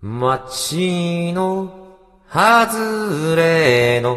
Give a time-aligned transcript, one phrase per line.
[0.00, 1.96] 街の
[2.30, 4.16] 外れの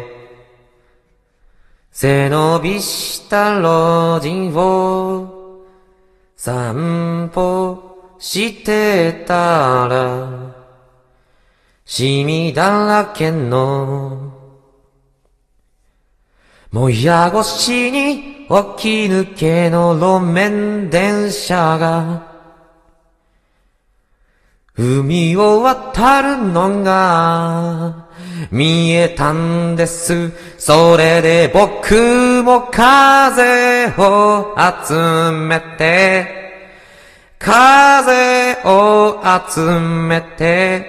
[1.90, 5.64] 背伸びした路地を
[6.36, 10.54] 散歩してたら
[11.84, 14.32] シミだらけの
[16.70, 18.52] もや越しに起き
[19.06, 22.31] 抜けの路面電車が
[24.74, 28.08] 海を渡るのが
[28.50, 30.32] 見えたんです。
[30.58, 34.56] それで僕も風を
[34.86, 36.26] 集めて、
[37.38, 40.86] 風を集めて、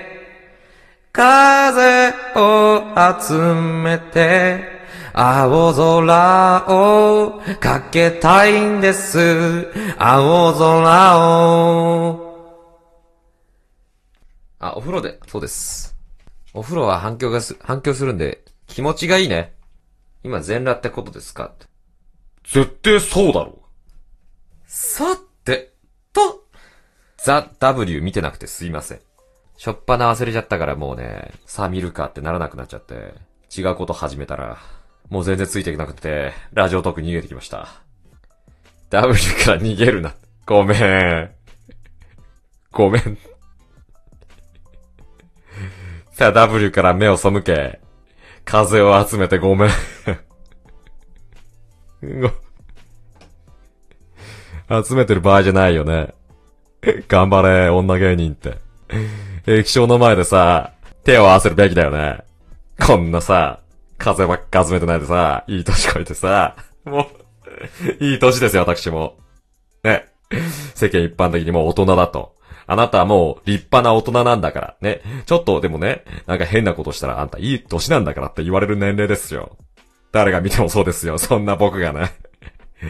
[1.12, 2.84] 風を
[3.22, 4.74] 集めて、
[5.12, 9.68] 青空をかけたいんです。
[9.98, 12.23] 青空を。
[14.66, 15.98] あ、お風呂で、そうです。
[16.54, 19.54] お風呂は反響がす、反響するんで、気持ちがいいね。
[20.24, 21.48] 今全裸ってことですか？
[21.54, 21.66] って。
[22.46, 23.60] 絶対そうだろ
[24.66, 25.74] さて、
[26.14, 26.46] と、
[27.18, 29.02] ザ・ W 見てなくてすいません。
[29.58, 33.14] しょっぱな忘れちゃったからもうね、さあ見るかってならなくなっちゃって、
[33.56, 34.58] 違うこと始めたら、
[35.10, 37.68] もう全然ついていけなくて、ラジオトーク逃げてきました。
[38.90, 40.16] W から逃げるな。
[40.46, 41.32] ごめん。
[42.72, 43.18] ごめん。
[46.14, 47.82] さあ W から目を背け、
[48.46, 49.70] 風を集めてごめん。
[54.86, 56.14] 集めてる場合じゃないよね。
[57.08, 58.60] 頑張れ、女芸人って。
[59.48, 62.20] 液晶の前でさ、手を合わせるべきだよね。
[62.80, 63.62] こんなさ、
[63.98, 67.08] 風ばっか集めてないでさ、いい年こいてさ、も
[68.00, 69.18] う、いい年ですよ、私も。
[69.84, 70.06] ね。
[70.76, 72.36] 世間一般的にもう大人だと。
[72.66, 74.76] あなたはもう立派な大人なんだから。
[74.82, 75.02] ね。
[75.26, 79.58] ちょっとでもね、なんか変なことしたらあんたいい年なんだからって言われる年齢ですよ。
[80.12, 81.18] 誰が見てもそうですよ。
[81.18, 82.14] そんな僕がね。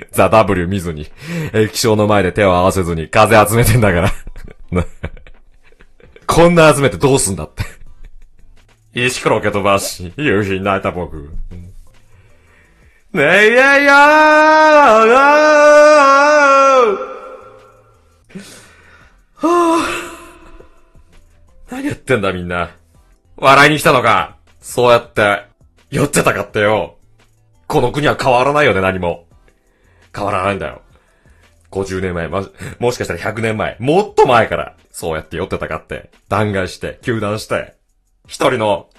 [0.11, 1.07] ザ・ W 見ずに、
[1.53, 4.11] 液晶の前で手を合わせずに風集めてんだから。
[6.25, 7.63] こんな集めてどうすんだって。
[8.93, 11.31] 石ころけ飛ばし、夕日に泣いた僕。
[13.13, 15.82] ねえいやいやー
[19.47, 22.71] はぁ何やってんだみんな。
[23.35, 25.45] 笑いに来たのかそうやって、
[25.89, 26.97] 酔ってたかってよ。
[27.67, 29.25] この国は変わらないよね、何も。
[30.15, 30.81] 変わらないんだよ。
[31.71, 32.47] 50年前、ま、
[32.79, 37.75] もしかしたら100年前、もっと前から、そうやって酔ってたかって、弾劾して、球団して、
[38.27, 38.89] 一人の、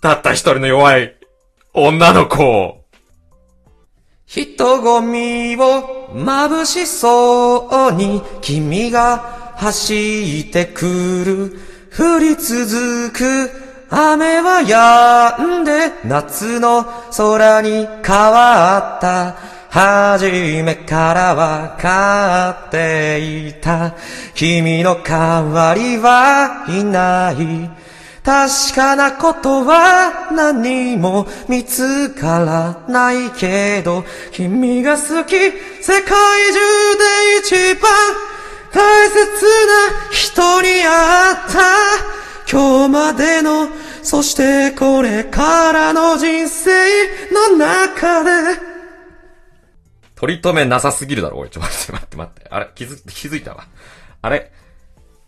[0.00, 1.14] たった一人の弱い、
[1.74, 2.84] 女の子を、
[4.26, 10.84] 人混みを眩しそうに君が走ってく
[11.24, 11.58] る。
[11.96, 13.50] 降り続く。
[13.90, 14.60] 雨は
[15.38, 15.92] 止んで。
[16.04, 16.84] 夏の
[17.16, 19.36] 空に変わった。
[19.70, 20.30] 初
[20.62, 23.94] めからわかっていた。
[24.34, 27.70] 君の代わりはいない。
[28.24, 36.12] 確かなことは何も見つからないけど、君が好き、世界
[36.52, 36.58] 中
[37.42, 37.90] で一番
[38.74, 41.60] 大切な人に会った。
[42.50, 43.68] 今日までの、
[44.02, 46.70] そしてこれからの人生
[47.32, 48.60] の中で。
[50.16, 51.50] 取り留めなさすぎるだろ、おい。
[51.50, 52.46] ちょ、待って待って待って。
[52.50, 53.66] あれ、気づ、気づいたわ。
[54.22, 54.50] あれ？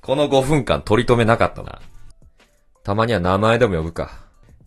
[0.03, 1.81] この5分間取り留めなかったな。
[2.83, 4.11] たまには名前でも呼ぶか。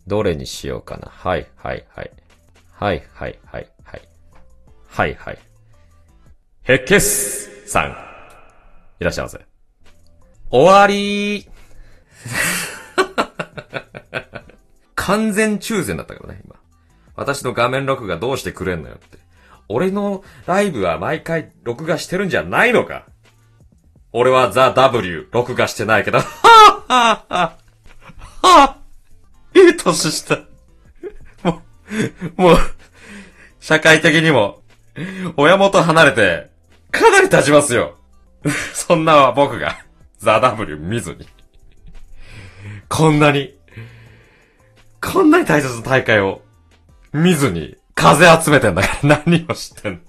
[0.06, 1.08] どれにしようかな。
[1.10, 2.10] はい、はい、はい。
[2.72, 4.02] はい、はい、はい、はい。
[4.88, 5.38] はい、はい。
[6.62, 8.09] ヘッケスさん。
[9.00, 9.40] いらっしゃいませ。
[10.50, 11.48] 終わりー
[14.94, 16.56] 完全中禅だったからね、今。
[17.16, 19.18] 私の画面録画どうしてくれんのよって。
[19.68, 23.06] 俺のライブは毎回録画してるんじゃないのか
[24.12, 30.40] 俺はザ・ W 録画してないけど、はぁはぁはぁはぁいい年した。
[31.42, 31.62] も
[32.36, 32.56] う、もう、
[33.60, 34.62] 社会的にも、
[35.36, 36.50] 親元離れて、
[36.90, 37.99] かなり経ちますよ。
[38.74, 39.78] そんな僕が、
[40.18, 41.28] ザ・ W 見ずに。
[42.88, 43.54] こんなに、
[45.00, 46.42] こんなに大切な大会を、
[47.12, 50.00] 見ずに、風集めてんだから何を知ってんの